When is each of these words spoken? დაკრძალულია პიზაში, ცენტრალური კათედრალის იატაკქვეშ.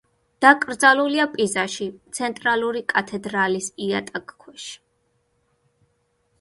დაკრძალულია 0.43 1.25
პიზაში, 1.33 1.89
ცენტრალური 2.19 2.83
კათედრალის 2.95 3.71
იატაკქვეშ. 3.89 4.69